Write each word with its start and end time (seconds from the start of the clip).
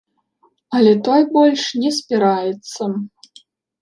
Але 0.77 0.93
той 1.09 1.21
больш 1.37 1.65
не 1.85 1.91
спіраецца. 2.01 2.83